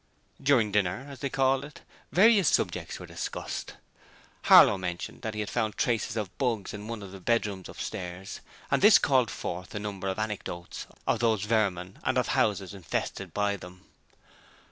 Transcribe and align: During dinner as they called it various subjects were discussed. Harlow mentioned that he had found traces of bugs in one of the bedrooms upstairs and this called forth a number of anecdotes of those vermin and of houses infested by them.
During 0.41 0.71
dinner 0.71 1.05
as 1.11 1.19
they 1.19 1.29
called 1.29 1.63
it 1.63 1.81
various 2.11 2.49
subjects 2.49 2.99
were 2.99 3.05
discussed. 3.05 3.75
Harlow 4.45 4.75
mentioned 4.75 5.21
that 5.21 5.35
he 5.35 5.41
had 5.41 5.49
found 5.51 5.75
traces 5.77 6.17
of 6.17 6.35
bugs 6.39 6.73
in 6.73 6.87
one 6.87 7.03
of 7.03 7.11
the 7.11 7.19
bedrooms 7.19 7.69
upstairs 7.69 8.39
and 8.71 8.81
this 8.81 8.97
called 8.97 9.29
forth 9.29 9.75
a 9.75 9.79
number 9.79 10.07
of 10.07 10.17
anecdotes 10.17 10.87
of 11.05 11.19
those 11.19 11.43
vermin 11.43 11.99
and 12.03 12.17
of 12.17 12.29
houses 12.29 12.73
infested 12.73 13.31
by 13.31 13.55
them. 13.57 13.81